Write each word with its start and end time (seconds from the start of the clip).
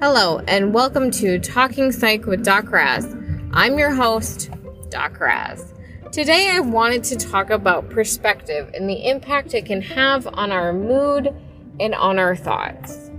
Hello, 0.00 0.38
and 0.46 0.72
welcome 0.72 1.10
to 1.10 1.40
Talking 1.40 1.90
Psych 1.90 2.24
with 2.24 2.44
Doc 2.44 2.70
Raz. 2.70 3.16
I'm 3.52 3.80
your 3.80 3.92
host, 3.92 4.48
Doc 4.90 5.18
Raz. 5.18 5.74
Today, 6.12 6.50
I 6.52 6.60
wanted 6.60 7.02
to 7.02 7.16
talk 7.16 7.50
about 7.50 7.90
perspective 7.90 8.70
and 8.74 8.88
the 8.88 9.08
impact 9.08 9.54
it 9.54 9.66
can 9.66 9.82
have 9.82 10.28
on 10.28 10.52
our 10.52 10.72
mood 10.72 11.34
and 11.80 11.96
on 11.96 12.20
our 12.20 12.36
thoughts. 12.36 13.10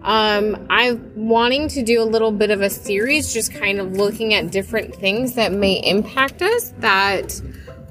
Um, 0.00 0.66
I'm 0.70 1.12
wanting 1.14 1.68
to 1.68 1.82
do 1.82 2.00
a 2.00 2.08
little 2.08 2.32
bit 2.32 2.50
of 2.50 2.62
a 2.62 2.70
series, 2.70 3.30
just 3.30 3.52
kind 3.52 3.80
of 3.80 3.92
looking 3.92 4.32
at 4.32 4.50
different 4.50 4.94
things 4.94 5.34
that 5.34 5.52
may 5.52 5.74
impact 5.86 6.40
us 6.40 6.72
that 6.78 7.38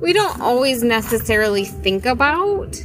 we 0.01 0.11
don't 0.11 0.41
always 0.41 0.81
necessarily 0.81 1.65
think 1.65 2.07
about. 2.07 2.83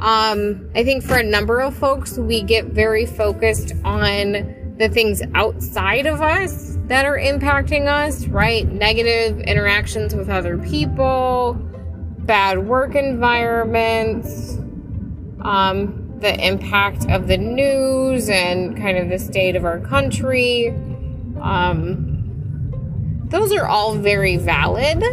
Um, 0.00 0.70
I 0.74 0.82
think 0.82 1.04
for 1.04 1.18
a 1.18 1.22
number 1.22 1.60
of 1.60 1.76
folks, 1.76 2.16
we 2.16 2.42
get 2.42 2.66
very 2.66 3.04
focused 3.04 3.74
on 3.84 4.74
the 4.78 4.88
things 4.88 5.20
outside 5.34 6.06
of 6.06 6.22
us 6.22 6.78
that 6.86 7.04
are 7.04 7.18
impacting 7.18 7.86
us, 7.86 8.26
right? 8.28 8.66
Negative 8.66 9.38
interactions 9.40 10.14
with 10.14 10.30
other 10.30 10.56
people, 10.56 11.52
bad 12.20 12.66
work 12.66 12.94
environments, 12.94 14.56
um, 15.42 16.18
the 16.20 16.46
impact 16.46 17.10
of 17.10 17.28
the 17.28 17.36
news 17.36 18.30
and 18.30 18.78
kind 18.78 18.96
of 18.96 19.10
the 19.10 19.18
state 19.18 19.54
of 19.54 19.66
our 19.66 19.80
country. 19.80 20.68
Um, 21.42 23.26
those 23.28 23.52
are 23.52 23.66
all 23.66 23.96
very 23.96 24.38
valid, 24.38 25.04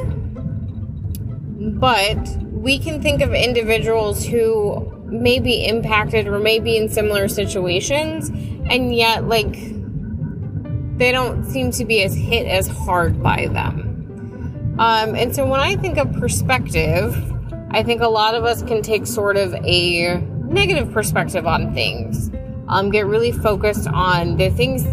but 1.77 2.46
we 2.61 2.79
can 2.79 3.01
think 3.01 3.21
of 3.21 3.33
individuals 3.33 4.25
who 4.25 4.91
may 5.05 5.39
be 5.39 5.65
impacted 5.65 6.27
or 6.27 6.39
may 6.39 6.59
be 6.59 6.75
in 6.75 6.89
similar 6.89 7.27
situations, 7.27 8.29
and 8.69 8.95
yet, 8.95 9.27
like, 9.27 9.53
they 10.97 11.11
don't 11.11 11.45
seem 11.45 11.71
to 11.71 11.85
be 11.85 12.01
as 12.03 12.15
hit 12.15 12.47
as 12.47 12.67
hard 12.67 13.21
by 13.21 13.47
them. 13.47 14.75
Um, 14.79 15.15
and 15.15 15.35
so 15.35 15.45
when 15.45 15.59
I 15.59 15.75
think 15.75 15.97
of 15.97 16.11
perspective, 16.13 17.15
I 17.71 17.83
think 17.83 18.01
a 18.01 18.07
lot 18.07 18.35
of 18.35 18.43
us 18.43 18.63
can 18.63 18.81
take 18.81 19.05
sort 19.05 19.37
of 19.37 19.53
a 19.53 20.17
negative 20.45 20.91
perspective 20.91 21.45
on 21.45 21.73
things. 21.73 22.31
Um, 22.67 22.89
get 22.89 23.05
really 23.05 23.31
focused 23.31 23.87
on 23.87 24.37
the 24.37 24.49
things 24.49 24.83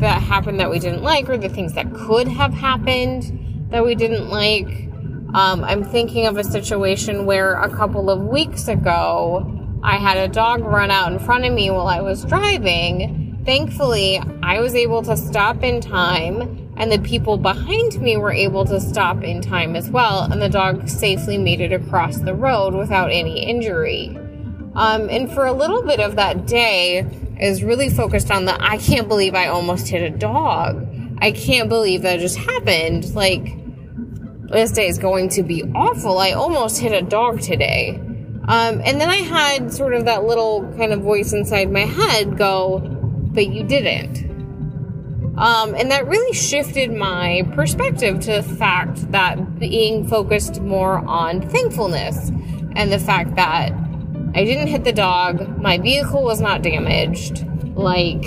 that 0.00 0.20
happened 0.22 0.60
that 0.60 0.70
we 0.70 0.78
didn't 0.78 1.02
like 1.02 1.28
or 1.28 1.38
the 1.38 1.48
things 1.48 1.74
that 1.74 1.94
could 1.94 2.28
have 2.28 2.52
happened 2.52 3.68
that 3.70 3.84
we 3.84 3.94
didn't 3.94 4.28
like. 4.28 4.89
Um, 5.32 5.62
I'm 5.62 5.84
thinking 5.84 6.26
of 6.26 6.36
a 6.38 6.44
situation 6.44 7.24
where 7.24 7.54
a 7.54 7.68
couple 7.68 8.10
of 8.10 8.20
weeks 8.20 8.66
ago, 8.66 9.46
I 9.82 9.96
had 9.96 10.16
a 10.18 10.26
dog 10.26 10.62
run 10.64 10.90
out 10.90 11.12
in 11.12 11.20
front 11.20 11.44
of 11.44 11.52
me 11.52 11.70
while 11.70 11.86
I 11.86 12.00
was 12.00 12.24
driving. 12.24 13.40
Thankfully, 13.46 14.20
I 14.42 14.60
was 14.60 14.74
able 14.74 15.02
to 15.02 15.16
stop 15.16 15.62
in 15.62 15.80
time, 15.80 16.72
and 16.76 16.90
the 16.90 16.98
people 16.98 17.36
behind 17.36 18.00
me 18.00 18.16
were 18.16 18.32
able 18.32 18.64
to 18.66 18.80
stop 18.80 19.22
in 19.22 19.40
time 19.40 19.76
as 19.76 19.88
well, 19.88 20.22
and 20.22 20.42
the 20.42 20.48
dog 20.48 20.88
safely 20.88 21.38
made 21.38 21.60
it 21.60 21.72
across 21.72 22.18
the 22.18 22.34
road 22.34 22.74
without 22.74 23.12
any 23.12 23.44
injury. 23.44 24.18
Um, 24.74 25.08
and 25.10 25.32
for 25.32 25.46
a 25.46 25.52
little 25.52 25.82
bit 25.82 26.00
of 26.00 26.16
that 26.16 26.46
day, 26.46 27.06
I 27.40 27.48
was 27.48 27.62
really 27.62 27.88
focused 27.88 28.32
on 28.32 28.46
the 28.46 28.60
I 28.60 28.78
can't 28.78 29.06
believe 29.06 29.34
I 29.36 29.46
almost 29.46 29.88
hit 29.88 30.02
a 30.02 30.16
dog. 30.16 30.86
I 31.18 31.30
can't 31.32 31.68
believe 31.68 32.02
that 32.02 32.18
just 32.18 32.36
happened. 32.36 33.14
Like, 33.14 33.59
this 34.50 34.72
day 34.72 34.88
is 34.88 34.98
going 34.98 35.28
to 35.30 35.42
be 35.42 35.62
awful. 35.74 36.18
I 36.18 36.32
almost 36.32 36.80
hit 36.80 36.92
a 36.92 37.02
dog 37.04 37.40
today. 37.40 37.96
Um, 38.48 38.80
and 38.84 39.00
then 39.00 39.08
I 39.08 39.16
had 39.16 39.72
sort 39.72 39.94
of 39.94 40.06
that 40.06 40.24
little 40.24 40.72
kind 40.76 40.92
of 40.92 41.02
voice 41.02 41.32
inside 41.32 41.70
my 41.70 41.86
head 41.86 42.36
go, 42.36 42.80
but 42.80 43.46
you 43.46 43.62
didn't. 43.62 44.28
Um, 45.38 45.74
and 45.74 45.90
that 45.90 46.06
really 46.06 46.34
shifted 46.34 46.92
my 46.92 47.48
perspective 47.54 48.20
to 48.20 48.32
the 48.32 48.42
fact 48.42 49.10
that 49.12 49.58
being 49.58 50.06
focused 50.06 50.60
more 50.60 50.98
on 50.98 51.48
thankfulness 51.48 52.30
and 52.76 52.92
the 52.92 52.98
fact 52.98 53.36
that 53.36 53.72
I 54.34 54.44
didn't 54.44 54.66
hit 54.66 54.84
the 54.84 54.92
dog. 54.92 55.58
My 55.58 55.78
vehicle 55.78 56.22
was 56.22 56.40
not 56.40 56.62
damaged. 56.62 57.46
Like, 57.74 58.24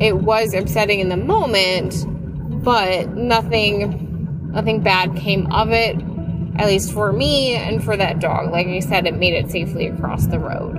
it 0.00 0.16
was 0.16 0.52
upsetting 0.52 1.00
in 1.00 1.08
the 1.08 1.16
moment, 1.16 2.04
but 2.62 3.14
nothing, 3.14 4.03
nothing 4.54 4.80
bad 4.80 5.16
came 5.16 5.52
of 5.52 5.70
it. 5.70 5.96
At 6.56 6.66
least 6.66 6.92
for 6.92 7.12
me 7.12 7.54
and 7.54 7.82
for 7.82 7.96
that 7.96 8.20
dog. 8.20 8.52
Like 8.52 8.68
I 8.68 8.78
said, 8.78 9.06
it 9.06 9.16
made 9.16 9.34
it 9.34 9.50
safely 9.50 9.88
across 9.88 10.26
the 10.26 10.38
road. 10.38 10.76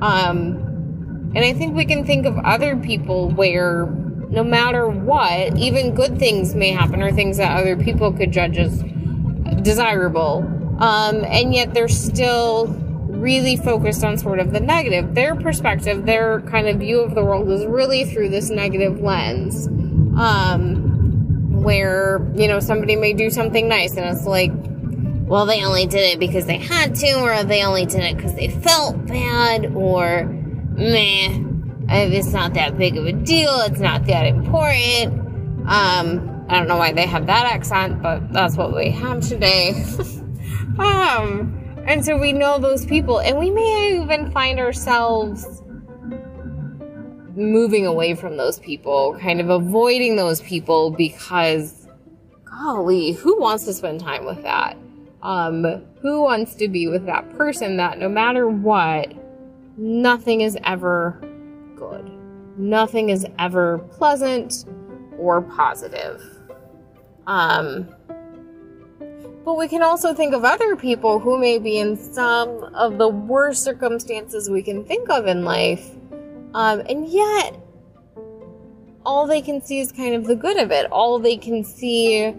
Um, 0.00 1.32
and 1.34 1.44
I 1.44 1.52
think 1.52 1.74
we 1.74 1.84
can 1.84 2.06
think 2.06 2.24
of 2.24 2.38
other 2.38 2.76
people 2.76 3.30
where 3.30 3.86
no 4.30 4.44
matter 4.44 4.88
what, 4.88 5.56
even 5.56 5.94
good 5.94 6.18
things 6.18 6.54
may 6.54 6.70
happen 6.70 7.02
or 7.02 7.10
things 7.12 7.38
that 7.38 7.58
other 7.58 7.76
people 7.76 8.12
could 8.12 8.32
judge 8.32 8.58
as 8.58 8.82
desirable. 9.62 10.44
Um, 10.78 11.24
and 11.24 11.52
yet 11.54 11.74
they're 11.74 11.88
still 11.88 12.68
really 13.08 13.56
focused 13.56 14.04
on 14.04 14.16
sort 14.18 14.38
of 14.38 14.52
the 14.52 14.60
negative. 14.60 15.14
Their 15.14 15.34
perspective, 15.34 16.06
their 16.06 16.40
kind 16.42 16.68
of 16.68 16.76
view 16.76 17.00
of 17.00 17.14
the 17.14 17.24
world 17.24 17.50
is 17.50 17.66
really 17.66 18.04
through 18.04 18.28
this 18.28 18.50
negative 18.50 19.00
lens. 19.00 19.66
Um, 20.16 20.87
where, 21.62 22.26
you 22.34 22.48
know, 22.48 22.60
somebody 22.60 22.96
may 22.96 23.12
do 23.12 23.30
something 23.30 23.68
nice 23.68 23.96
and 23.96 24.06
it's 24.06 24.26
like, 24.26 24.52
well, 25.28 25.44
they 25.44 25.64
only 25.64 25.86
did 25.86 26.00
it 26.00 26.18
because 26.18 26.46
they 26.46 26.56
had 26.56 26.94
to, 26.96 27.20
or 27.20 27.44
they 27.44 27.62
only 27.62 27.84
did 27.84 28.00
it 28.00 28.16
because 28.16 28.34
they 28.34 28.48
felt 28.48 29.06
bad, 29.06 29.66
or 29.74 30.24
meh, 30.24 31.44
it's 31.90 32.32
not 32.32 32.54
that 32.54 32.78
big 32.78 32.96
of 32.96 33.06
a 33.06 33.12
deal, 33.12 33.60
it's 33.60 33.80
not 33.80 34.06
that 34.06 34.26
important. 34.26 35.20
Um, 35.68 36.46
I 36.48 36.58
don't 36.58 36.66
know 36.66 36.78
why 36.78 36.92
they 36.92 37.06
have 37.06 37.26
that 37.26 37.44
accent, 37.44 38.02
but 38.02 38.32
that's 38.32 38.56
what 38.56 38.74
we 38.74 38.90
have 38.90 39.20
today. 39.20 39.72
um, 40.78 41.54
and 41.86 42.02
so 42.02 42.16
we 42.16 42.32
know 42.32 42.58
those 42.58 42.86
people, 42.86 43.20
and 43.20 43.38
we 43.38 43.50
may 43.50 44.00
even 44.02 44.30
find 44.30 44.58
ourselves 44.58 45.62
moving 47.38 47.86
away 47.86 48.14
from 48.14 48.36
those 48.36 48.58
people, 48.58 49.16
kind 49.20 49.40
of 49.40 49.48
avoiding 49.48 50.16
those 50.16 50.40
people 50.40 50.90
because, 50.90 51.86
golly, 52.44 53.12
who 53.12 53.40
wants 53.40 53.64
to 53.64 53.72
spend 53.72 54.00
time 54.00 54.24
with 54.24 54.42
that? 54.42 54.76
Um, 55.22 55.82
who 56.02 56.22
wants 56.22 56.54
to 56.56 56.68
be 56.68 56.88
with 56.88 57.06
that 57.06 57.36
person 57.36 57.76
that 57.76 57.98
no 57.98 58.08
matter 58.08 58.48
what, 58.48 59.12
nothing 59.76 60.40
is 60.40 60.56
ever 60.64 61.20
good? 61.76 62.10
Nothing 62.56 63.10
is 63.10 63.24
ever 63.38 63.78
pleasant 63.78 64.64
or 65.16 65.42
positive. 65.42 66.22
Um, 67.26 67.88
but 69.44 69.54
we 69.54 69.68
can 69.68 69.82
also 69.82 70.12
think 70.12 70.34
of 70.34 70.44
other 70.44 70.76
people 70.76 71.18
who 71.18 71.38
may 71.38 71.58
be 71.58 71.78
in 71.78 71.96
some 71.96 72.64
of 72.74 72.98
the 72.98 73.08
worst 73.08 73.62
circumstances 73.62 74.50
we 74.50 74.62
can 74.62 74.84
think 74.84 75.08
of 75.08 75.26
in 75.26 75.44
life. 75.44 75.90
Um, 76.54 76.80
and 76.88 77.08
yet, 77.08 77.58
all 79.04 79.26
they 79.26 79.40
can 79.40 79.62
see 79.62 79.80
is 79.80 79.92
kind 79.92 80.14
of 80.14 80.26
the 80.26 80.34
good 80.34 80.58
of 80.58 80.70
it. 80.70 80.90
All 80.90 81.18
they 81.18 81.36
can 81.36 81.64
see 81.64 82.34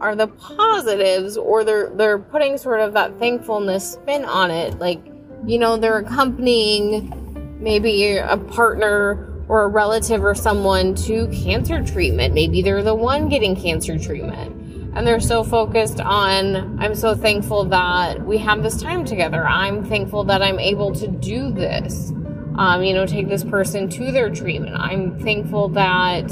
are 0.00 0.16
the 0.16 0.28
positives, 0.28 1.36
or 1.36 1.64
they're 1.64 1.90
they're 1.90 2.18
putting 2.18 2.58
sort 2.58 2.80
of 2.80 2.92
that 2.94 3.18
thankfulness 3.18 3.92
spin 3.92 4.24
on 4.24 4.50
it. 4.50 4.78
Like, 4.78 5.00
you 5.46 5.58
know, 5.58 5.76
they're 5.76 5.98
accompanying 5.98 7.58
maybe 7.60 8.16
a 8.16 8.36
partner 8.36 9.26
or 9.48 9.64
a 9.64 9.68
relative 9.68 10.24
or 10.24 10.34
someone 10.34 10.94
to 10.94 11.26
cancer 11.28 11.84
treatment. 11.84 12.34
Maybe 12.34 12.62
they're 12.62 12.82
the 12.82 12.94
one 12.94 13.28
getting 13.28 13.56
cancer 13.56 13.98
treatment 13.98 14.60
and 14.94 15.06
they're 15.06 15.20
so 15.20 15.44
focused 15.44 16.00
on 16.00 16.78
i'm 16.80 16.94
so 16.94 17.14
thankful 17.14 17.64
that 17.64 18.20
we 18.24 18.36
have 18.38 18.62
this 18.62 18.80
time 18.80 19.04
together 19.04 19.46
i'm 19.46 19.84
thankful 19.84 20.24
that 20.24 20.42
i'm 20.42 20.58
able 20.58 20.92
to 20.92 21.06
do 21.06 21.50
this 21.52 22.12
um, 22.56 22.82
you 22.82 22.94
know 22.94 23.06
take 23.06 23.28
this 23.28 23.44
person 23.44 23.88
to 23.88 24.12
their 24.12 24.30
treatment 24.30 24.76
i'm 24.78 25.18
thankful 25.20 25.68
that 25.68 26.30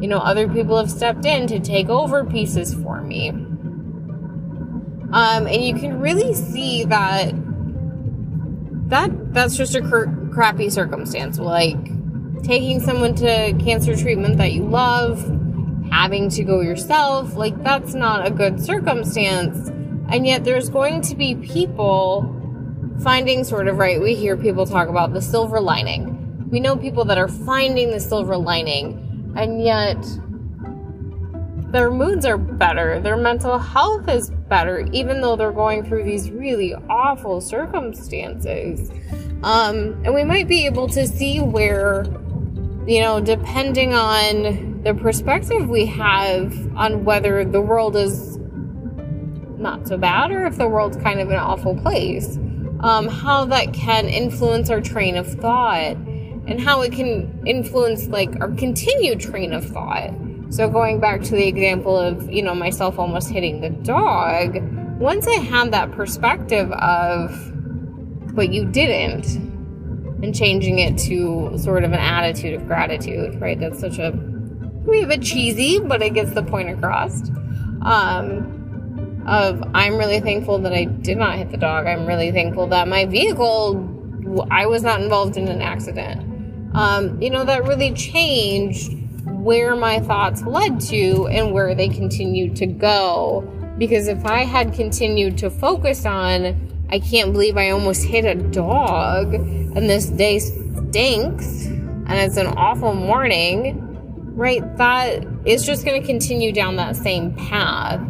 you 0.00 0.08
know 0.08 0.18
other 0.18 0.48
people 0.48 0.76
have 0.76 0.90
stepped 0.90 1.24
in 1.24 1.46
to 1.46 1.58
take 1.60 1.88
over 1.88 2.24
pieces 2.24 2.74
for 2.74 3.00
me. 3.00 3.30
Um, 5.14 5.46
and 5.46 5.64
you 5.64 5.74
can 5.74 6.00
really 6.00 6.34
see 6.34 6.84
that 6.84 7.32
that 8.90 9.32
that's 9.32 9.56
just 9.56 9.74
a 9.74 9.80
cr- 9.80 10.10
crappy 10.32 10.68
circumstance. 10.68 11.38
Like 11.38 11.78
taking 12.42 12.80
someone 12.80 13.14
to 13.14 13.56
cancer 13.64 13.96
treatment 13.96 14.36
that 14.38 14.52
you 14.52 14.64
love 14.64 15.22
having 15.90 16.28
to 16.30 16.42
go 16.42 16.60
yourself, 16.60 17.36
like 17.36 17.62
that's 17.62 17.94
not 17.94 18.26
a 18.26 18.30
good 18.30 18.60
circumstance. 18.60 19.68
And 20.08 20.26
yet 20.26 20.44
there's 20.44 20.68
going 20.68 21.00
to 21.02 21.14
be 21.14 21.36
people 21.36 22.22
finding 23.02 23.44
sort 23.44 23.68
of 23.68 23.78
right. 23.78 24.00
We 24.00 24.14
hear 24.14 24.36
people 24.36 24.66
talk 24.66 24.88
about 24.88 25.12
the 25.12 25.22
silver 25.22 25.60
lining. 25.60 26.48
We 26.50 26.60
know 26.60 26.76
people 26.76 27.04
that 27.06 27.18
are 27.18 27.28
finding 27.28 27.90
the 27.90 28.00
silver 28.00 28.36
lining, 28.36 29.32
and 29.36 29.62
yet 29.62 29.98
their 31.72 31.90
moods 31.90 32.24
are 32.24 32.38
better, 32.38 33.00
their 33.00 33.16
mental 33.16 33.58
health 33.58 34.08
is 34.08 34.30
better, 34.30 34.86
even 34.92 35.20
though 35.20 35.34
they're 35.34 35.52
going 35.52 35.84
through 35.84 36.04
these 36.04 36.30
really 36.30 36.74
awful 36.88 37.40
circumstances. 37.40 38.90
Um, 39.42 40.00
and 40.04 40.14
we 40.14 40.22
might 40.22 40.46
be 40.46 40.66
able 40.66 40.88
to 40.88 41.06
see 41.06 41.40
where 41.40 42.06
you 42.86 43.00
know, 43.00 43.20
depending 43.20 43.94
on 43.94 44.82
the 44.82 44.94
perspective 44.94 45.68
we 45.68 45.86
have 45.86 46.76
on 46.76 47.04
whether 47.04 47.44
the 47.44 47.60
world 47.60 47.96
is 47.96 48.38
not 49.58 49.88
so 49.88 49.96
bad 49.96 50.30
or 50.30 50.44
if 50.44 50.58
the 50.58 50.68
world's 50.68 50.98
kind 50.98 51.20
of 51.20 51.30
an 51.30 51.36
awful 51.36 51.74
place, 51.76 52.38
um, 52.84 53.08
how 53.08 53.46
that 53.46 53.72
can 53.72 54.08
influence 54.08 54.68
our 54.68 54.80
train 54.82 55.16
of 55.16 55.26
thought 55.26 55.96
and 56.46 56.60
how 56.60 56.82
it 56.82 56.92
can 56.92 57.42
influence 57.46 58.08
like 58.08 58.38
our 58.40 58.50
continued 58.50 59.20
train 59.20 59.54
of 59.54 59.64
thought. 59.64 60.10
So 60.50 60.68
going 60.68 61.00
back 61.00 61.22
to 61.22 61.30
the 61.30 61.48
example 61.48 61.96
of, 61.96 62.30
you 62.30 62.42
know, 62.42 62.54
myself 62.54 62.98
almost 62.98 63.30
hitting 63.30 63.62
the 63.62 63.70
dog, 63.70 64.58
once 65.00 65.26
I 65.26 65.36
had 65.40 65.72
that 65.72 65.92
perspective 65.92 66.70
of 66.72 67.52
but 68.34 68.52
you 68.52 68.66
didn't 68.66 69.26
and 70.22 70.34
changing 70.34 70.78
it 70.78 70.98
to 70.98 71.56
sort 71.56 71.84
of 71.84 71.92
an 71.92 72.00
attitude 72.00 72.52
of 72.54 72.66
gratitude, 72.66 73.40
right? 73.40 73.58
That's 73.58 73.80
such 73.80 73.98
a 73.98 74.12
have 75.00 75.10
a 75.10 75.18
cheesy, 75.18 75.80
but 75.80 76.02
it 76.02 76.12
gets 76.12 76.32
the 76.32 76.42
point 76.42 76.68
across. 76.68 77.30
Um, 77.80 78.63
of 79.26 79.62
I'm 79.74 79.96
really 79.96 80.20
thankful 80.20 80.58
that 80.60 80.72
I 80.72 80.84
did 80.84 81.18
not 81.18 81.36
hit 81.36 81.50
the 81.50 81.56
dog. 81.56 81.86
I'm 81.86 82.06
really 82.06 82.30
thankful 82.32 82.66
that 82.68 82.88
my 82.88 83.06
vehicle, 83.06 84.46
I 84.50 84.66
was 84.66 84.82
not 84.82 85.00
involved 85.00 85.36
in 85.36 85.48
an 85.48 85.62
accident. 85.62 86.20
Um, 86.74 87.20
you 87.20 87.30
know, 87.30 87.44
that 87.44 87.64
really 87.64 87.92
changed 87.92 88.92
where 89.26 89.76
my 89.76 90.00
thoughts 90.00 90.42
led 90.42 90.80
to 90.80 91.28
and 91.28 91.52
where 91.52 91.74
they 91.74 91.88
continued 91.88 92.56
to 92.56 92.66
go. 92.66 93.48
Because 93.78 94.08
if 94.08 94.24
I 94.24 94.44
had 94.44 94.72
continued 94.74 95.38
to 95.38 95.50
focus 95.50 96.06
on 96.06 96.64
I 96.90 96.98
can't 96.98 97.32
believe 97.32 97.56
I 97.56 97.70
almost 97.70 98.04
hit 98.04 98.24
a 98.24 98.34
dog 98.34 99.34
and 99.34 99.90
this 99.90 100.06
day 100.06 100.38
stinks 100.38 101.66
and 101.66 102.12
it's 102.12 102.36
an 102.36 102.46
awful 102.46 102.94
morning, 102.94 103.80
right? 104.36 104.62
That 104.76 105.24
is 105.44 105.64
just 105.64 105.84
going 105.84 106.00
to 106.00 106.06
continue 106.06 106.52
down 106.52 106.76
that 106.76 106.94
same 106.94 107.34
path. 107.34 108.00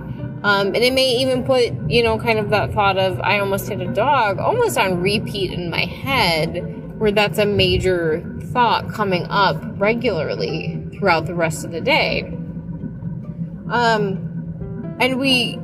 Um, 0.44 0.66
and 0.68 0.76
it 0.76 0.92
may 0.92 1.08
even 1.16 1.42
put, 1.42 1.72
you 1.90 2.02
know, 2.02 2.18
kind 2.18 2.38
of 2.38 2.50
that 2.50 2.74
thought 2.74 2.98
of 2.98 3.18
I 3.20 3.38
almost 3.38 3.66
hit 3.66 3.80
a 3.80 3.86
dog 3.86 4.38
almost 4.38 4.76
on 4.76 5.00
repeat 5.00 5.50
in 5.50 5.70
my 5.70 5.86
head, 5.86 6.98
where 6.98 7.10
that's 7.10 7.38
a 7.38 7.46
major 7.46 8.22
thought 8.52 8.92
coming 8.92 9.26
up 9.30 9.56
regularly 9.80 10.86
throughout 10.92 11.24
the 11.24 11.34
rest 11.34 11.64
of 11.64 11.72
the 11.72 11.80
day. 11.80 12.24
Um, 13.70 14.96
and 15.00 15.18
we 15.18 15.58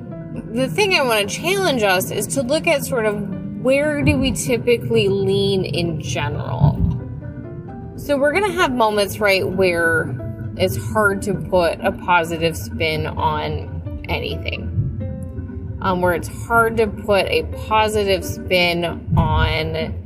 the 0.52 0.68
thing 0.68 0.94
I 0.94 1.02
want 1.02 1.28
to 1.28 1.36
challenge 1.36 1.82
us 1.82 2.10
is 2.10 2.26
to 2.28 2.42
look 2.42 2.66
at 2.66 2.82
sort 2.82 3.04
of 3.04 3.20
where 3.62 4.02
do 4.02 4.16
we 4.16 4.32
typically 4.32 5.08
lean 5.08 5.66
in 5.66 6.00
general. 6.00 6.78
So 7.96 8.16
we're 8.16 8.32
going 8.32 8.50
to 8.50 8.56
have 8.58 8.72
moments, 8.72 9.20
right, 9.20 9.46
where 9.46 10.16
it's 10.56 10.76
hard 10.92 11.20
to 11.22 11.34
put 11.34 11.80
a 11.80 11.92
positive 11.92 12.56
spin 12.56 13.06
on 13.06 13.79
anything. 14.10 14.76
Um, 15.82 16.02
where 16.02 16.12
it's 16.12 16.28
hard 16.28 16.76
to 16.76 16.86
put 16.86 17.26
a 17.26 17.44
positive 17.66 18.22
spin 18.22 18.84
on 19.16 19.96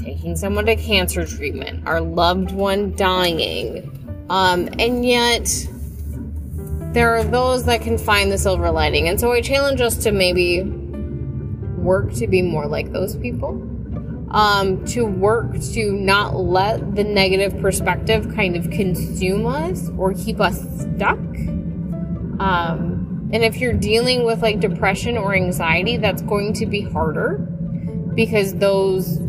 taking 0.00 0.34
someone 0.34 0.66
to 0.66 0.76
cancer 0.76 1.26
treatment, 1.26 1.86
our 1.86 2.00
loved 2.00 2.50
one 2.50 2.96
dying. 2.96 4.26
Um, 4.28 4.68
and 4.78 5.04
yet, 5.04 5.48
there 6.92 7.16
are 7.16 7.24
those 7.24 7.64
that 7.66 7.82
can 7.82 7.98
find 7.98 8.32
the 8.32 8.38
silver 8.38 8.70
lining. 8.70 9.08
And 9.08 9.20
so 9.20 9.32
I 9.32 9.40
challenge 9.40 9.80
us 9.80 9.96
to 9.98 10.12
maybe 10.12 10.62
work 11.78 12.12
to 12.14 12.26
be 12.26 12.42
more 12.42 12.66
like 12.66 12.92
those 12.92 13.16
people. 13.16 13.66
Um, 14.32 14.84
to 14.86 15.04
work 15.04 15.58
to 15.72 15.92
not 15.92 16.36
let 16.36 16.94
the 16.94 17.02
negative 17.02 17.60
perspective 17.60 18.32
kind 18.34 18.54
of 18.54 18.70
consume 18.70 19.44
us 19.46 19.90
or 19.98 20.14
keep 20.14 20.40
us 20.40 20.60
stuck. 20.80 21.18
Um, 22.40 23.30
and 23.32 23.44
if 23.44 23.58
you're 23.58 23.74
dealing 23.74 24.24
with 24.24 24.42
like 24.42 24.60
depression 24.60 25.16
or 25.16 25.34
anxiety, 25.34 25.98
that's 25.98 26.22
going 26.22 26.54
to 26.54 26.66
be 26.66 26.80
harder 26.80 27.38
because 28.14 28.54
those 28.54 29.20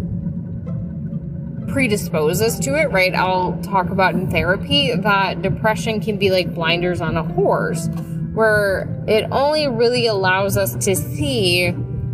predispose 1.68 2.42
us 2.42 2.60
to 2.60 2.76
it, 2.76 2.92
right? 2.92 3.14
I'll 3.14 3.60
talk 3.62 3.90
about 3.90 4.14
in 4.14 4.30
therapy 4.30 4.96
that 4.96 5.42
depression 5.42 6.02
can 6.02 6.18
be 6.18 6.32
like 6.32 6.54
blinders 6.54 7.02
on 7.02 7.18
a 7.18 7.24
horse, 7.24 7.88
where 8.34 9.04
it 9.08 9.28
only 9.32 9.68
really 9.68 10.08
allows 10.08 10.58
us 10.58 10.76
to 10.86 10.96
see 10.96 11.72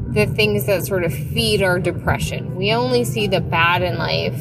the 0.10 0.26
things 0.26 0.66
that 0.66 0.86
sort 0.86 1.04
of 1.04 1.14
feed 1.14 1.62
our 1.62 1.80
depression. 1.80 2.56
We 2.56 2.74
only 2.74 3.04
see 3.04 3.28
the 3.28 3.42
bad 3.42 3.82
in 3.82 3.98
life 3.98 4.40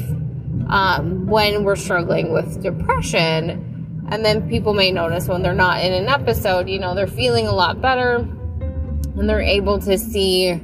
um, 0.69 1.27
when 1.27 1.65
we're 1.65 1.77
struggling 1.77 2.33
with 2.33 2.63
depression. 2.63 3.76
And 4.09 4.25
then 4.25 4.49
people 4.49 4.73
may 4.73 4.93
notice 4.93 5.29
when 5.29 5.43
they're 5.43 5.55
not 5.55 5.85
in 5.85 5.93
an 5.93 6.09
episode, 6.09 6.69
you 6.69 6.79
know, 6.79 6.95
they're 6.95 7.07
feeling 7.07 7.47
a 7.47 7.53
lot 7.53 7.81
better 7.81 8.17
and 8.17 9.29
they're 9.29 9.41
able 9.41 9.79
to 9.81 9.99
see 9.99 10.61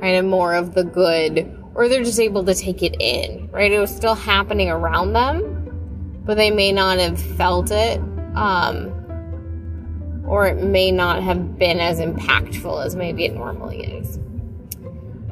kind 0.00 0.16
of 0.16 0.24
more 0.24 0.54
of 0.54 0.74
the 0.74 0.84
good 0.84 1.50
or 1.74 1.88
they're 1.88 2.04
just 2.04 2.20
able 2.20 2.44
to 2.44 2.54
take 2.54 2.82
it 2.82 2.96
in, 3.00 3.50
right? 3.50 3.72
It 3.72 3.80
was 3.80 3.94
still 3.94 4.14
happening 4.14 4.70
around 4.70 5.12
them, 5.12 6.22
but 6.24 6.36
they 6.36 6.50
may 6.50 6.72
not 6.72 6.98
have 6.98 7.20
felt 7.20 7.70
it, 7.70 7.98
um, 8.36 8.92
or 10.26 10.46
it 10.46 10.62
may 10.62 10.90
not 10.90 11.22
have 11.22 11.58
been 11.58 11.80
as 11.80 12.00
impactful 12.00 12.84
as 12.84 12.96
maybe 12.96 13.24
it 13.24 13.34
normally 13.34 13.82
is. 13.84 14.18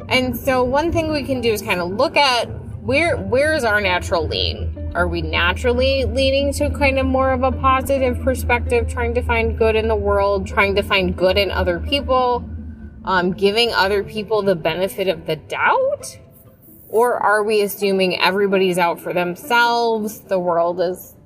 And 0.08 0.37
so, 0.37 0.62
one 0.64 0.93
thing 0.93 1.12
we 1.12 1.23
can 1.23 1.40
do 1.40 1.52
is 1.52 1.62
kind 1.62 1.81
of 1.81 1.90
look 1.93 2.17
at 2.17 2.46
where 2.82 3.17
where 3.17 3.55
is 3.55 3.64
our 3.64 3.81
natural 3.81 4.26
lean. 4.26 4.71
Are 4.94 5.09
we 5.09 5.23
naturally 5.23 6.05
leaning 6.05 6.53
to 6.55 6.69
kind 6.69 6.99
of 6.99 7.06
more 7.06 7.33
of 7.33 7.43
a 7.43 7.50
positive 7.50 8.21
perspective, 8.21 8.89
trying 8.89 9.15
to 9.15 9.23
find 9.23 9.56
good 9.56 9.75
in 9.75 9.89
the 9.89 9.97
world, 9.97 10.47
trying 10.47 10.75
to 10.75 10.83
find 10.83 11.17
good 11.17 11.39
in 11.39 11.50
other 11.50 11.79
people, 11.81 12.44
um, 13.06 13.33
giving 13.33 13.73
other 13.73 14.05
people 14.05 14.43
the 14.43 14.55
benefit 14.55 15.09
of 15.09 15.25
the 15.25 15.37
doubt? 15.37 16.19
Or 16.89 17.15
are 17.15 17.43
we 17.43 17.62
assuming 17.62 18.21
everybody's 18.21 18.77
out 18.77 19.00
for 19.00 19.15
themselves, 19.15 20.21
the 20.21 20.39
world 20.39 20.79
is 20.79 21.17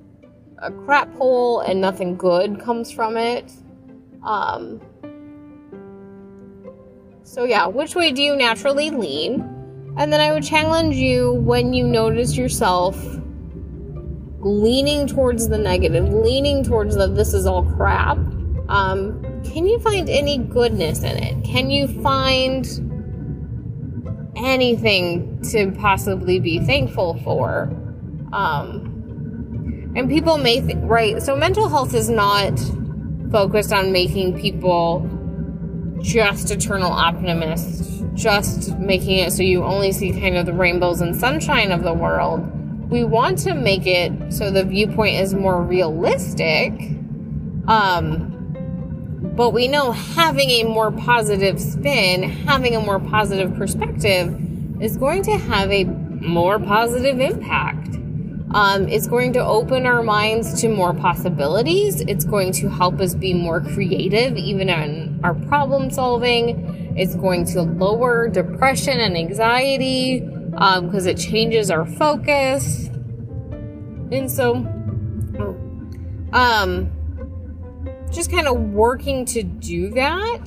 a 0.59 0.71
crap 0.71 1.13
hole, 1.17 1.59
and 1.59 1.81
nothing 1.81 2.17
good 2.17 2.61
comes 2.61 2.93
from 2.93 3.17
it? 3.17 3.51
Um, 4.23 4.81
so, 7.25 7.43
yeah, 7.43 7.67
which 7.67 7.97
way 7.97 8.13
do 8.13 8.23
you 8.23 8.37
naturally 8.37 8.91
lean? 8.91 9.41
And 9.99 10.13
then 10.13 10.21
I 10.21 10.31
would 10.31 10.45
challenge 10.45 10.95
you 10.95 11.33
when 11.33 11.73
you 11.73 11.89
notice 11.89 12.37
yourself 12.37 12.97
leaning 14.47 15.07
towards 15.07 15.49
the 15.49 15.59
negative, 15.59 16.09
leaning 16.09 16.63
towards 16.63 16.95
the 16.97 17.07
this 17.09 17.35
is 17.35 17.47
all 17.47 17.65
crap. 17.65 18.19
Um, 18.69 19.23
can 19.45 19.67
you 19.67 19.79
find 19.81 20.09
any 20.09 20.39
goodness 20.39 21.03
in 21.03 21.23
it? 21.23 21.45
Can 21.45 21.71
you 21.71 21.87
find 22.03 22.67
anything 24.37 25.41
to 25.51 25.73
possibly 25.73 26.39
be 26.39 26.59
thankful 26.61 27.19
for. 27.25 27.71
Um, 28.33 29.93
and 29.97 30.09
people 30.09 30.39
may 30.39 30.61
think, 30.61 30.81
right, 30.85 31.23
so 31.23 31.35
mental 31.37 31.69
health 31.69 31.95
is 31.95 32.11
not 32.11 32.59
focused 33.31 33.73
on 33.73 33.93
making 33.93 34.39
people 34.39 35.09
just 36.03 36.51
eternal 36.51 36.93
optimists, 36.93 38.03
just 38.15 38.77
making 38.79 39.19
it 39.19 39.33
so 39.33 39.43
you 39.43 39.65
only 39.65 39.93
see 39.93 40.13
kind 40.13 40.37
of 40.37 40.47
the 40.47 40.53
rainbows 40.53 41.01
and 41.01 41.17
sunshine 41.17 41.73
of 41.73 41.83
the 41.83 41.95
world. 41.95 42.41
We 42.89 43.03
want 43.03 43.39
to 43.39 43.55
make 43.55 43.87
it 43.87 44.33
so 44.33 44.51
the 44.51 44.65
viewpoint 44.65 45.17
is 45.17 45.35
more 45.35 45.61
realistic. 45.63 46.73
Um, 47.67 48.33
but 49.37 49.51
we 49.51 49.67
know 49.67 49.91
having 49.93 50.51
a 50.51 50.65
more 50.65 50.93
positive 50.93 51.61
spin, 51.61 52.23
having 52.23 52.77
a 52.77 52.81
more 52.81 53.01
positive 53.01 53.55
perspective 53.57 54.41
is 54.81 54.97
going 54.97 55.25
to 55.25 55.37
have 55.37 55.71
a 55.73 55.85
more 55.85 56.61
positive 56.61 57.19
impact. 57.19 57.97
Um, 58.55 58.89
it's 58.89 59.09
going 59.09 59.33
to 59.33 59.45
open 59.45 59.85
our 59.85 60.03
minds 60.03 60.61
to 60.61 60.69
more 60.69 60.95
possibilities. 60.95 62.01
It's 62.03 62.25
going 62.25 62.53
to 62.53 62.69
help 62.69 63.01
us 63.01 63.15
be 63.15 63.35
more 63.35 63.61
creative, 63.61 64.37
even 64.37 64.69
in 64.69 65.21
our 65.25 65.35
problem 65.35 65.91
solving. 65.91 66.95
It's 66.97 67.17
going 67.17 67.47
to 67.47 67.63
lower 67.63 68.29
depression 68.29 69.01
and 69.01 69.17
anxiety 69.17 70.21
because 70.57 71.07
um, 71.07 71.09
it 71.09 71.19
changes 71.19 71.71
our 71.71 71.85
focus. 71.85 72.87
And 74.11 74.31
so, 74.31 74.55
um, 76.33 76.91
just 78.11 78.31
kind 78.31 78.49
of 78.49 78.59
working 78.59 79.27
to 79.27 79.43
do 79.43 79.91
that 79.91 80.47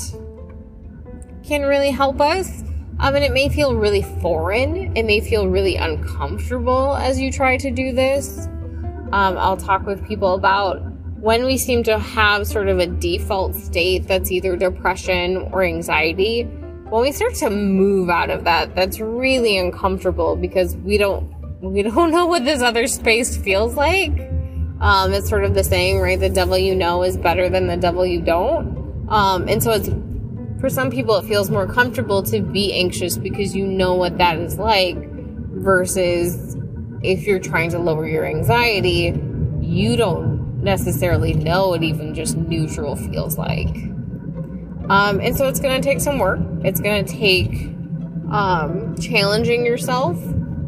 can 1.43 1.61
really 1.61 1.91
help 1.91 2.19
us. 2.19 2.63
Um, 2.99 3.15
and 3.15 3.23
it 3.23 3.31
may 3.31 3.49
feel 3.49 3.75
really 3.75 4.01
foreign. 4.01 4.97
It 4.97 5.03
may 5.03 5.19
feel 5.19 5.47
really 5.47 5.75
uncomfortable 5.75 6.95
as 6.95 7.19
you 7.19 7.31
try 7.31 7.57
to 7.57 7.69
do 7.69 7.93
this. 7.93 8.47
Um, 9.11 9.37
I'll 9.37 9.57
talk 9.57 9.85
with 9.85 10.05
people 10.07 10.33
about 10.33 10.81
when 11.19 11.45
we 11.45 11.57
seem 11.57 11.83
to 11.83 11.99
have 11.99 12.47
sort 12.47 12.67
of 12.67 12.79
a 12.79 12.87
default 12.87 13.53
state 13.53 14.07
that's 14.07 14.31
either 14.31 14.55
depression 14.55 15.37
or 15.51 15.63
anxiety. 15.63 16.47
When 16.89 17.03
we 17.03 17.11
start 17.11 17.35
to 17.35 17.51
move 17.51 18.09
out 18.09 18.31
of 18.31 18.45
that, 18.45 18.73
that's 18.73 18.99
really 18.99 19.57
uncomfortable 19.57 20.35
because 20.35 20.75
we 20.77 20.97
don't 20.97 21.31
we 21.61 21.83
don't 21.83 22.11
know 22.11 22.25
what 22.25 22.45
this 22.45 22.61
other 22.61 22.87
space 22.87 23.37
feels 23.37 23.75
like. 23.75 24.11
Um, 24.81 25.13
it's 25.13 25.29
sort 25.29 25.43
of 25.43 25.53
the 25.53 25.63
saying, 25.63 25.99
right? 25.99 26.19
The 26.19 26.29
devil 26.29 26.57
you 26.57 26.73
know 26.73 27.03
is 27.03 27.15
better 27.15 27.47
than 27.47 27.67
the 27.67 27.77
devil 27.77 28.05
you 28.05 28.21
don't. 28.21 29.05
Um, 29.09 29.47
and 29.47 29.61
so 29.61 29.71
it's 29.71 29.89
for 30.59 30.69
some 30.69 30.89
people, 30.89 31.15
it 31.17 31.25
feels 31.25 31.51
more 31.51 31.67
comfortable 31.67 32.23
to 32.23 32.41
be 32.41 32.73
anxious 32.73 33.17
because 33.17 33.55
you 33.55 33.67
know 33.67 33.93
what 33.93 34.17
that 34.17 34.39
is 34.39 34.57
like 34.57 34.97
versus 35.51 36.57
if 37.03 37.27
you're 37.27 37.39
trying 37.39 37.69
to 37.71 37.79
lower 37.79 38.07
your 38.07 38.25
anxiety, 38.25 39.13
you 39.61 39.95
don't 39.95 40.61
necessarily 40.63 41.33
know 41.33 41.69
what 41.69 41.83
even 41.83 42.15
just 42.15 42.35
neutral 42.35 42.95
feels 42.95 43.37
like. 43.37 43.75
Um, 44.89 45.19
and 45.21 45.35
so 45.35 45.47
it's 45.47 45.59
going 45.59 45.79
to 45.79 45.87
take 45.87 46.01
some 46.01 46.19
work. 46.19 46.39
It's 46.63 46.81
going 46.81 47.05
to 47.05 47.11
take 47.11 47.53
um, 48.31 48.95
challenging 48.99 49.65
yourself. 49.65 50.17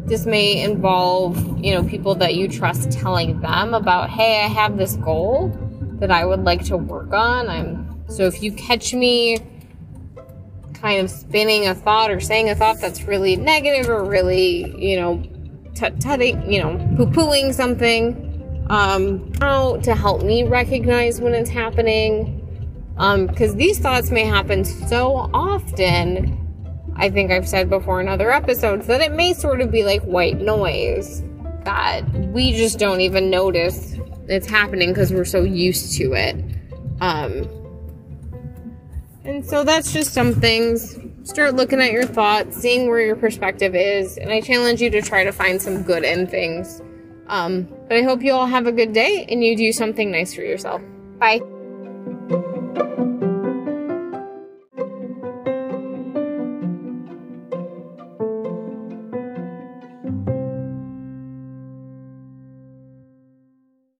This 0.06 0.26
may 0.26 0.62
involve, 0.62 1.58
you 1.64 1.74
know, 1.74 1.84
people 1.84 2.14
that 2.16 2.34
you 2.34 2.48
trust 2.48 2.92
telling 2.92 3.40
them 3.40 3.74
about, 3.74 4.10
hey, 4.10 4.44
I 4.44 4.48
have 4.48 4.76
this 4.76 4.96
goal 4.96 5.50
that 6.00 6.10
I 6.10 6.24
would 6.24 6.44
like 6.44 6.64
to 6.66 6.76
work 6.76 7.12
on. 7.12 7.48
I'm 7.48 8.04
so 8.08 8.26
if 8.26 8.42
you 8.42 8.52
catch 8.52 8.92
me 8.92 9.38
kind 10.74 11.00
of 11.00 11.10
spinning 11.10 11.66
a 11.68 11.74
thought 11.74 12.10
or 12.10 12.20
saying 12.20 12.50
a 12.50 12.54
thought 12.54 12.80
that's 12.80 13.04
really 13.04 13.36
negative 13.36 13.88
or 13.88 14.04
really, 14.04 14.74
you 14.76 15.00
know, 15.00 15.22
tutting, 15.74 16.52
you 16.52 16.62
know, 16.62 16.76
poo 16.96 17.06
pooing 17.06 17.54
something, 17.54 18.66
um, 18.68 19.32
how 19.40 19.76
to 19.78 19.94
help 19.94 20.22
me 20.22 20.44
recognize 20.44 21.20
when 21.20 21.34
it's 21.34 21.50
happening. 21.50 22.41
Because 22.94 23.52
um, 23.52 23.56
these 23.56 23.78
thoughts 23.78 24.10
may 24.10 24.24
happen 24.24 24.64
so 24.64 25.30
often, 25.32 26.38
I 26.96 27.10
think 27.10 27.30
I've 27.30 27.48
said 27.48 27.70
before 27.70 28.00
in 28.00 28.08
other 28.08 28.30
episodes, 28.30 28.86
that 28.86 29.00
it 29.00 29.12
may 29.12 29.32
sort 29.32 29.60
of 29.60 29.70
be 29.70 29.82
like 29.82 30.02
white 30.02 30.40
noise 30.40 31.22
that 31.64 32.02
we 32.32 32.52
just 32.52 32.78
don't 32.78 33.00
even 33.00 33.30
notice 33.30 33.96
it's 34.28 34.46
happening 34.46 34.90
because 34.90 35.12
we're 35.12 35.24
so 35.24 35.42
used 35.42 35.96
to 35.98 36.12
it. 36.12 36.36
Um, 37.00 37.48
and 39.24 39.44
so 39.44 39.64
that's 39.64 39.92
just 39.92 40.12
some 40.12 40.34
things. 40.34 40.98
Start 41.24 41.54
looking 41.54 41.80
at 41.80 41.92
your 41.92 42.04
thoughts, 42.04 42.56
seeing 42.56 42.88
where 42.88 43.00
your 43.00 43.16
perspective 43.16 43.74
is, 43.74 44.18
and 44.18 44.30
I 44.30 44.40
challenge 44.40 44.80
you 44.82 44.90
to 44.90 45.02
try 45.02 45.24
to 45.24 45.32
find 45.32 45.62
some 45.62 45.82
good 45.82 46.04
in 46.04 46.26
things. 46.26 46.82
Um, 47.28 47.68
but 47.88 47.96
I 47.96 48.02
hope 48.02 48.22
you 48.22 48.32
all 48.32 48.46
have 48.46 48.66
a 48.66 48.72
good 48.72 48.92
day 48.92 49.24
and 49.28 49.42
you 49.42 49.56
do 49.56 49.72
something 49.72 50.10
nice 50.10 50.34
for 50.34 50.42
yourself. 50.42 50.82
Bye. 51.18 51.40
Thank 52.74 52.98
you. 52.98 53.11